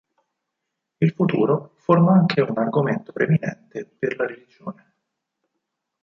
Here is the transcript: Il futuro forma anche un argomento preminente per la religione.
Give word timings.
Il 0.97 1.11
futuro 1.11 1.73
forma 1.75 2.13
anche 2.13 2.41
un 2.41 2.57
argomento 2.57 3.11
preminente 3.11 3.85
per 3.85 4.17
la 4.17 4.25
religione. 4.25 4.93